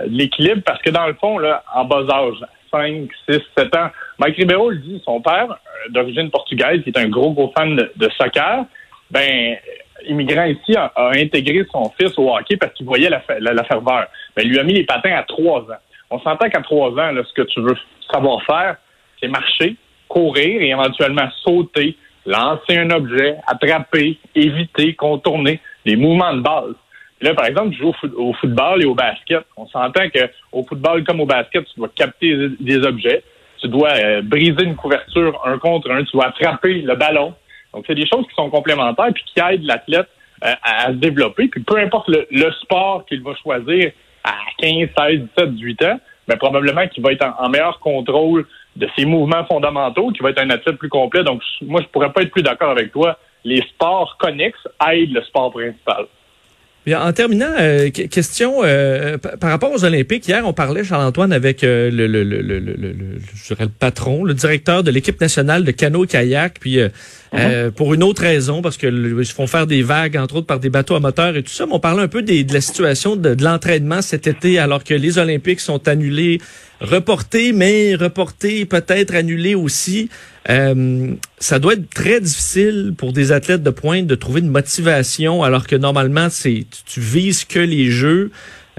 l'équilibre 0.08 0.62
parce 0.66 0.82
que 0.82 0.90
dans 0.90 1.06
le 1.06 1.14
fond, 1.14 1.38
là, 1.38 1.64
en 1.74 1.86
bas 1.86 2.06
âge, 2.10 2.38
5, 2.76 3.10
6, 3.30 3.42
7 3.58 3.76
ans. 3.76 3.90
Mike 4.20 4.38
Ribeiro 4.38 4.70
le 4.70 4.78
dit, 4.78 5.02
son 5.06 5.22
père, 5.22 5.52
euh, 5.52 5.92
d'origine 5.92 6.30
portugaise, 6.30 6.82
qui 6.84 6.90
est 6.90 6.98
un 6.98 7.10
gros, 7.10 7.32
gros 7.32 7.52
fan 7.58 7.76
de, 7.76 8.10
soccer, 8.18 8.66
ben, 9.12 9.58
immigrant 10.08 10.46
ici, 10.46 10.76
a, 10.76 10.92
intégré 11.16 11.66
son 11.72 11.92
fils 12.00 12.18
au 12.18 12.34
hockey 12.36 12.58
parce 12.58 12.74
qu'il 12.74 12.86
voyait 12.86 13.10
la, 13.10 13.22
la, 13.40 13.64
ferveur. 13.64 14.08
Ben, 14.36 14.44
il 14.44 14.50
lui 14.50 14.60
a 14.60 14.64
mis 14.64 14.74
les 14.74 14.86
patins 14.86 15.16
à 15.16 15.24
3 15.24 15.62
ans. 15.62 15.82
On 16.10 16.20
s'entend 16.20 16.50
qu'à 16.50 16.62
3 16.62 16.92
ans, 16.92 17.12
ce 17.24 17.34
que 17.34 17.48
tu 17.48 17.62
veux 17.62 17.76
savoir 18.12 18.44
faire, 18.44 18.78
c'est 19.22 19.28
marcher, 19.28 19.76
courir 20.08 20.62
et 20.62 20.70
éventuellement 20.70 21.30
sauter, 21.44 21.96
lancer 22.26 22.78
un 22.78 22.90
objet, 22.92 23.38
attraper, 23.48 24.18
éviter, 24.36 24.94
contourner, 24.94 25.60
des 25.86 25.96
mouvements 25.96 26.34
de 26.34 26.42
base. 26.42 26.76
Là, 27.22 27.34
par 27.34 27.46
exemple, 27.46 27.72
tu 27.72 27.80
joues 27.80 27.94
au, 28.18 28.34
football 28.34 28.84
et 28.84 28.86
au 28.86 28.94
basket. 28.94 29.46
On 29.56 29.68
s'entend 29.68 30.04
qu'au 30.10 30.64
football 30.64 31.04
comme 31.04 31.22
au 31.22 31.26
basket, 31.26 31.66
tu 31.66 31.80
dois 31.80 31.90
capter 31.96 32.50
des 32.60 32.78
objets, 32.86 33.24
tu 33.62 33.68
dois 33.68 33.92
euh, 33.92 34.22
briser 34.22 34.64
une 34.64 34.76
couverture 34.76 35.42
un 35.46 35.58
contre 35.58 35.92
un, 35.92 36.04
tu 36.04 36.12
dois 36.14 36.28
attraper 36.28 36.82
le 36.82 36.96
ballon. 36.96 37.34
Donc, 37.76 37.84
c'est 37.88 37.96
des 37.96 38.08
choses 38.08 38.26
qui 38.28 38.36
sont 38.36 38.50
complémentaires 38.50 39.12
puis 39.14 39.24
qui 39.26 39.40
aident 39.42 39.66
l'athlète 39.66 40.08
euh, 40.46 40.54
à, 40.64 40.88
se 40.88 40.94
développer. 40.94 41.50
Puis 41.50 41.62
peu 41.62 41.78
importe 41.78 42.08
le, 42.08 42.52
sport 42.62 43.06
qu'il 43.06 43.22
va 43.22 43.36
choisir 43.36 43.92
à 44.24 44.34
15, 44.60 44.90
16, 44.98 45.20
17, 45.38 45.56
18 45.56 45.84
ans, 45.84 46.00
ben, 46.28 46.38
probablement 46.38 46.88
qu'il 46.88 47.04
va 47.04 47.12
être 47.12 47.26
en, 47.38 47.50
meilleur 47.50 47.80
contrôle 47.80 48.48
de 48.78 48.88
ses 48.98 49.06
mouvements 49.06 49.46
fondamentaux, 49.46 50.12
qu'il 50.12 50.24
va 50.24 50.30
être 50.30 50.42
un 50.42 50.50
athlète 50.52 50.78
plus 50.78 50.90
complet. 50.90 51.24
Donc, 51.24 51.42
moi, 51.62 51.82
je 51.82 51.88
pourrais 51.88 52.14
pas 52.14 52.22
être 52.22 52.32
plus 52.32 52.44
d'accord 52.44 52.70
avec 52.70 52.94
toi. 52.94 53.20
Les 53.44 53.62
sports 53.62 54.16
connexes 54.18 54.68
aident 54.90 55.14
le 55.14 55.22
sport 55.24 55.52
principal. 55.52 56.06
Bien, 56.86 57.02
en 57.02 57.12
terminant, 57.14 57.50
euh, 57.60 57.90
question 57.90 58.58
euh, 58.64 59.18
par 59.18 59.50
rapport 59.50 59.72
aux 59.72 59.84
Olympiques. 59.86 60.28
Hier, 60.28 60.44
on 60.46 60.54
parlait, 60.54 60.84
Charles-Antoine, 60.84 61.34
avec 61.34 61.64
euh, 61.64 61.90
le, 61.90 62.06
le, 62.06 62.24
le, 62.24 62.42
le, 62.42 62.60
le, 62.60 62.96
je 63.34 63.48
dirais 63.48 63.64
le 63.66 63.72
patron, 63.72 64.24
le 64.24 64.36
directeur 64.36 64.84
de 64.84 64.92
l'équipe 64.92 65.20
nationale 65.20 65.64
de 65.64 65.72
canot-kayak. 65.72 66.60
Puis 66.60 66.78
uh-huh. 66.78 67.72
pour 67.72 67.96
une 67.96 68.04
autre 68.04 68.22
raison, 68.22 68.62
parce 68.62 68.78
que 68.78 68.86
ils 68.86 69.26
se 69.26 69.34
font 69.34 69.48
faire 69.48 69.66
des 69.66 69.82
vagues, 69.82 70.16
entre 70.16 70.36
autres 70.36 70.46
par 70.46 70.60
des 70.60 70.70
bateaux 70.70 70.94
à 70.94 71.00
moteur 71.00 71.36
et 71.36 71.42
tout 71.42 71.52
ça. 71.52 71.66
Mais 71.66 71.74
on 71.74 71.80
parlait 71.80 72.04
un 72.04 72.08
peu 72.08 72.22
des, 72.22 72.44
de 72.44 72.54
la 72.54 72.62
situation 72.62 73.16
de, 73.16 73.34
de 73.34 73.44
l'entraînement 73.44 74.04
cet 74.04 74.28
été, 74.28 74.60
alors 74.60 74.84
que 74.84 74.94
les 74.94 75.18
Olympiques 75.18 75.62
sont 75.62 75.88
annulés 75.88 76.40
reporté, 76.82 77.54
mais 77.54 77.96
reporté, 77.96 78.66
peut-être 78.66 79.16
annulé 79.16 79.56
aussi. 79.56 80.10
Euh, 80.50 81.14
ça 81.40 81.60
doit 81.60 81.74
être 81.74 81.90
très 81.90 82.22
difficile 82.22 82.94
pour 82.96 83.14
des 83.14 83.32
athlètes 83.32 83.64
de 83.64 83.70
pointe 83.72 84.06
de 84.06 84.16
trouver 84.16 84.42
une 84.42 84.50
motivation 84.50 85.42
alors 85.42 85.66
que 85.66 85.76
normalement 85.76 86.28
c'est 86.30 86.68
tu, 86.86 87.00
vises 87.00 87.46
que 87.46 87.58
les 87.58 87.90
jeux, 87.90 88.30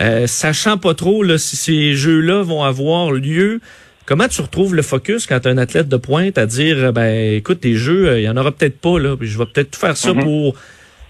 euh, 0.00 0.28
sachant 0.28 0.78
pas 0.78 0.94
trop 0.94 1.24
là, 1.24 1.38
si 1.38 1.56
ces 1.56 1.94
jeux-là 1.94 2.42
vont 2.42 2.62
avoir 2.62 3.10
lieu. 3.10 3.60
Comment 4.04 4.28
tu 4.28 4.40
retrouves 4.40 4.76
le 4.76 4.82
focus 4.82 5.26
quand 5.26 5.40
tu 5.40 5.48
un 5.48 5.58
athlète 5.58 5.88
de 5.88 5.96
pointe 5.96 6.38
à 6.38 6.46
dire 6.46 6.92
ben 6.92 7.34
écoute 7.34 7.64
les 7.64 7.74
jeux 7.74 8.10
euh, 8.10 8.20
il 8.20 8.22
y 8.22 8.28
en 8.28 8.36
aura 8.36 8.52
peut-être 8.52 8.78
pas 8.78 9.00
là, 9.00 9.16
je 9.20 9.36
vais 9.36 9.46
peut-être 9.46 9.74
faire 9.74 9.96
ça 9.96 10.12
mm-hmm. 10.12 10.22
pour 10.22 10.54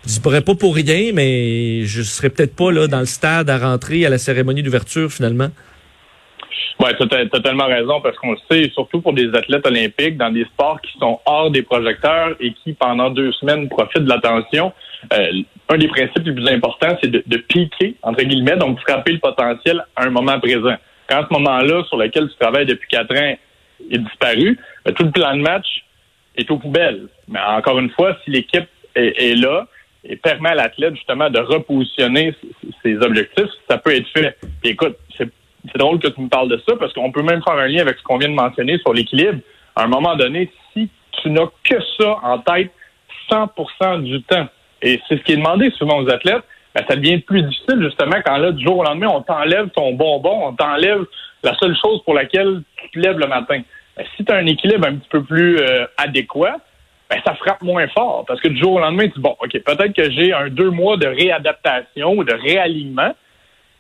je 0.07 0.21
pourrais 0.21 0.41
pas 0.41 0.55
pour 0.55 0.75
rien 0.75 1.11
mais 1.13 1.85
je 1.85 2.01
serais 2.01 2.31
peut-être 2.31 2.55
pas 2.55 2.73
là 2.73 2.87
dans 2.87 3.01
le 3.01 3.07
stade 3.07 3.51
à 3.51 3.59
rentrer 3.59 4.07
à 4.07 4.09
la 4.09 4.17
cérémonie 4.17 4.63
d'ouverture 4.63 5.13
finalement. 5.13 5.51
Oui, 6.81 6.91
tu 6.99 7.17
as 7.17 7.27
totalement 7.27 7.67
raison 7.67 8.01
parce 8.01 8.17
qu'on 8.19 8.33
le 8.33 8.39
sait, 8.51 8.71
surtout 8.71 9.01
pour 9.01 9.15
des 9.15 9.29
athlètes 9.35 9.67
olympiques 9.67 10.17
dans 10.17 10.31
des 10.31 10.45
sports 10.45 10.81
qui 10.81 10.99
sont 10.99 11.21
hors 11.25 11.51
des 11.51 11.63
projecteurs 11.63 12.37
et 12.39 12.53
qui, 12.53 12.75
pendant 12.75 13.11
deux 13.11 13.33
semaines, 13.33 13.69
profitent 13.69 14.05
de 14.05 14.09
l'attention. 14.09 14.73
Euh, 15.13 15.43
un 15.69 15.79
des 15.79 15.89
principes 15.89 16.25
les 16.25 16.33
plus 16.33 16.49
importants, 16.49 16.97
c'est 17.03 17.11
de, 17.11 17.37
piquer, 17.37 17.97
entre 18.03 18.23
guillemets, 18.23 18.57
donc 18.57 18.79
frapper 18.81 19.13
le 19.13 19.19
potentiel 19.19 19.85
à 19.97 20.05
un 20.05 20.11
moment 20.11 20.39
présent. 20.39 20.77
Quand 21.09 21.25
ce 21.29 21.33
moment-là, 21.35 21.85
sur 21.85 21.97
lequel 21.97 22.29
tu 22.29 22.37
travailles 22.39 22.67
depuis 22.67 22.89
quatre 22.89 23.17
ans, 23.17 23.37
est 23.91 23.99
disparu, 23.99 24.59
ben, 24.85 24.95
tout 24.95 25.05
le 25.05 25.11
plan 25.11 25.37
de 25.37 25.43
match 25.43 25.85
est 26.37 26.51
aux 26.51 26.59
poubelles. 26.59 27.09
Mais 27.29 27.41
encore 27.41 27.79
une 27.79 27.91
fois, 27.91 28.17
si 28.25 28.31
l'équipe 28.31 28.69
est, 28.95 29.35
là 29.35 29.67
et 30.05 30.17
permet 30.17 30.51
à 30.51 30.55
l'athlète 30.55 30.95
justement 30.95 31.29
de 31.29 31.39
repositionner 31.39 32.35
ses 32.83 32.97
objectifs, 32.97 33.51
ça 33.69 33.79
peut 33.79 33.95
être 33.95 34.09
fait. 34.09 34.37
Puis 34.63 34.71
écoute, 34.71 34.97
c'est 35.17 35.29
c'est 35.73 35.79
drôle 35.79 35.99
que 35.99 36.09
tu 36.09 36.21
me 36.21 36.29
parles 36.29 36.49
de 36.49 36.61
ça 36.69 36.75
parce 36.77 36.93
qu'on 36.93 37.13
peut 37.13 37.23
même 37.23 37.43
faire 37.43 37.55
un 37.55 37.69
lien 37.69 37.81
avec 37.81 37.99
ce 37.99 38.03
qu'on 38.03 38.19
vient 38.19 38.29
de 38.29 38.35
mentionner 38.35 38.79
sur 38.79 38.93
l'équilibre. 38.93 39.41
À 39.75 39.85
un 39.85 39.89
moment 39.89 40.17
donné, 40.17 40.51
si 40.73 40.89
tu 41.23 41.31
n'as 41.31 41.47
que 41.65 41.77
ça 41.99 42.19
en 42.23 42.39
tête 42.39 42.71
100% 43.31 44.03
du 44.03 44.23
temps, 44.23 44.47
et 44.83 45.01
c'est 45.09 45.19
ce 45.19 45.23
qui 45.23 45.33
est 45.33 45.37
demandé 45.37 45.71
souvent 45.71 45.99
aux 46.01 46.11
athlètes, 46.11 46.45
ben, 46.75 46.85
ça 46.89 46.97
devient 46.97 47.19
plus 47.19 47.43
difficile 47.43 47.83
justement 47.83 48.17
quand 48.25 48.37
là, 48.37 48.53
du 48.53 48.63
jour 48.63 48.79
au 48.79 48.85
lendemain, 48.85 49.09
on 49.09 49.23
t'enlève 49.23 49.71
ton 49.71 49.93
bonbon, 49.93 50.49
on 50.49 50.53
t'enlève 50.53 51.05
la 51.43 51.57
seule 51.57 51.77
chose 51.77 52.03
pour 52.05 52.15
laquelle 52.15 52.63
tu 52.77 52.91
te 52.91 52.99
lèves 52.99 53.19
le 53.19 53.27
matin. 53.27 53.63
Ben, 53.97 54.05
si 54.17 54.25
tu 54.25 54.33
as 54.33 54.37
un 54.37 54.47
équilibre 54.47 54.87
un 54.87 54.97
petit 54.97 55.09
peu 55.09 55.23
plus 55.23 55.59
euh, 55.59 55.87
adéquat, 55.97 56.59
ben, 57.09 57.19
ça 57.25 57.35
frappe 57.35 57.63
moins 57.63 57.89
fort 57.89 58.25
parce 58.27 58.41
que 58.41 58.49
du 58.49 58.59
jour 58.59 58.75
au 58.75 58.81
lendemain, 58.81 59.05
tu 59.05 59.15
dis, 59.15 59.21
bon, 59.21 59.37
OK, 59.41 59.53
peut-être 59.53 59.95
que 59.95 60.11
j'ai 60.11 60.33
un 60.33 60.49
deux 60.49 60.71
mois 60.71 60.97
de 60.97 61.07
réadaptation 61.07 62.13
ou 62.13 62.25
de 62.25 62.35
réalignement, 62.35 63.15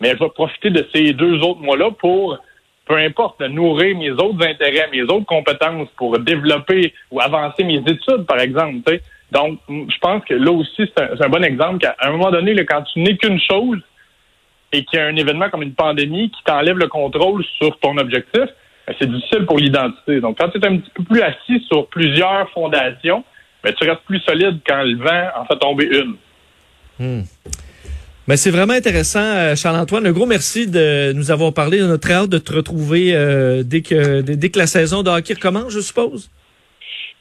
mais 0.00 0.10
je 0.10 0.18
vais 0.18 0.30
profiter 0.30 0.70
de 0.70 0.86
ces 0.94 1.12
deux 1.12 1.40
autres 1.40 1.60
mois-là 1.60 1.90
pour, 1.90 2.38
peu 2.86 2.96
importe, 2.96 3.40
nourrir 3.40 3.96
mes 3.96 4.10
autres 4.10 4.46
intérêts, 4.46 4.88
mes 4.92 5.02
autres 5.02 5.26
compétences 5.26 5.88
pour 5.96 6.18
développer 6.18 6.92
ou 7.10 7.20
avancer 7.20 7.64
mes 7.64 7.78
études, 7.78 8.26
par 8.26 8.40
exemple. 8.40 9.00
Donc, 9.32 9.58
je 9.68 9.98
pense 10.00 10.24
que 10.24 10.34
là 10.34 10.52
aussi, 10.52 10.90
c'est 10.96 11.24
un, 11.24 11.28
bon 11.28 11.42
exemple 11.42 11.78
qu'à 11.78 11.96
un 12.00 12.12
moment 12.12 12.30
donné, 12.30 12.54
quand 12.64 12.82
tu 12.82 13.00
n'es 13.00 13.16
qu'une 13.16 13.40
chose 13.40 13.80
et 14.72 14.84
qu'il 14.84 14.98
y 14.98 15.02
a 15.02 15.06
un 15.06 15.16
événement 15.16 15.50
comme 15.50 15.62
une 15.62 15.74
pandémie 15.74 16.30
qui 16.30 16.44
t'enlève 16.44 16.78
le 16.78 16.88
contrôle 16.88 17.44
sur 17.58 17.78
ton 17.80 17.96
objectif, 17.96 18.44
ben, 18.86 18.94
c'est 19.00 19.10
difficile 19.10 19.46
pour 19.46 19.58
l'identité. 19.58 20.20
Donc, 20.20 20.38
quand 20.38 20.48
tu 20.50 20.58
es 20.58 20.66
un 20.66 20.76
petit 20.76 20.90
peu 20.94 21.02
plus 21.02 21.22
assis 21.22 21.64
sur 21.66 21.88
plusieurs 21.88 22.48
fondations, 22.50 23.24
ben, 23.64 23.74
tu 23.74 23.88
restes 23.88 24.02
plus 24.02 24.20
solide 24.20 24.60
quand 24.66 24.82
le 24.82 24.96
vent 24.96 25.28
en 25.40 25.44
fait 25.46 25.58
tomber 25.58 25.86
une. 25.86 26.16
Hmm. 26.98 27.22
Ben, 28.28 28.36
c'est 28.36 28.50
vraiment 28.50 28.72
intéressant, 28.72 29.20
euh, 29.20 29.54
Charles-Antoine. 29.54 30.04
Un 30.04 30.10
gros 30.10 30.26
merci 30.26 30.66
de 30.66 31.12
nous 31.12 31.30
avoir 31.30 31.52
parlé. 31.52 31.80
On 31.80 31.92
a 31.92 31.98
très 31.98 32.14
hâte 32.14 32.28
de 32.28 32.38
te 32.38 32.52
retrouver 32.52 33.14
euh, 33.14 33.62
dès, 33.64 33.82
que, 33.82 34.20
dès, 34.20 34.50
que 34.50 34.58
la 34.58 34.66
saison 34.66 35.04
de 35.04 35.10
hockey 35.10 35.34
recommence, 35.34 35.72
je 35.72 35.78
suppose. 35.78 36.28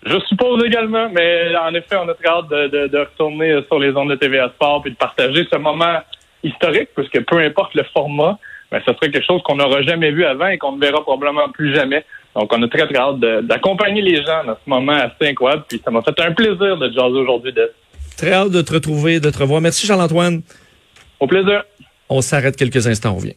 Je 0.03 0.19
suppose 0.27 0.63
également, 0.65 1.07
mais 1.09 1.55
en 1.57 1.75
effet, 1.75 1.95
on 1.95 2.09
a 2.09 2.13
très 2.15 2.27
hâte 2.27 2.49
de, 2.49 2.87
de, 2.87 2.97
retourner 2.97 3.55
sur 3.67 3.77
les 3.77 3.95
ondes 3.95 4.09
de 4.09 4.15
TVA 4.15 4.49
Sport 4.55 4.83
et 4.87 4.91
de 4.91 4.95
partager 4.95 5.47
ce 5.51 5.57
moment 5.57 5.99
historique, 6.43 6.89
puisque 6.95 7.23
peu 7.25 7.37
importe 7.37 7.75
le 7.75 7.83
format, 7.93 8.39
ben, 8.71 8.81
ce 8.83 8.91
serait 8.93 9.11
quelque 9.11 9.25
chose 9.25 9.41
qu'on 9.43 9.57
n'aura 9.57 9.83
jamais 9.83 10.11
vu 10.11 10.25
avant 10.25 10.47
et 10.47 10.57
qu'on 10.57 10.71
ne 10.71 10.81
verra 10.81 11.03
probablement 11.03 11.49
plus 11.49 11.73
jamais. 11.75 12.03
Donc, 12.35 12.51
on 12.51 12.61
a 12.63 12.67
très, 12.67 12.87
très 12.87 12.97
hâte 12.97 13.19
d'accompagner 13.45 14.01
les 14.01 14.17
gens 14.17 14.43
dans 14.43 14.55
ce 14.55 14.67
moment 14.67 14.93
assez 14.93 15.29
incroyable. 15.29 15.65
Puis 15.69 15.79
ça 15.85 15.91
m'a 15.91 16.01
fait 16.01 16.19
un 16.19 16.31
plaisir 16.31 16.77
de 16.77 16.87
jaser 16.87 17.19
aujourd'hui. 17.19 17.53
Très 18.17 18.33
hâte 18.33 18.51
de 18.51 18.61
te 18.61 18.73
retrouver, 18.73 19.19
de 19.19 19.29
te 19.29 19.37
revoir. 19.37 19.61
Merci, 19.61 19.85
Charles-Antoine. 19.85 20.41
Au 21.19 21.27
plaisir. 21.27 21.63
On 22.09 22.21
s'arrête 22.21 22.55
quelques 22.55 22.87
instants, 22.87 23.13
on 23.13 23.17
revient. 23.17 23.35